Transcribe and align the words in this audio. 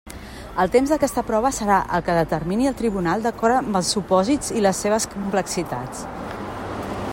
El 0.61 0.69
temps 0.75 0.93
d'aquesta 0.93 1.23
prova 1.27 1.51
serà 1.57 1.75
el 1.97 2.05
que 2.07 2.15
determini 2.19 2.69
el 2.71 2.79
tribunal 2.79 3.27
d'acord 3.27 3.59
amb 3.59 3.79
els 3.81 3.93
supòsits 3.97 4.51
i 4.61 4.67
les 4.69 4.83
seves 4.87 5.09
complexitats. 5.15 6.05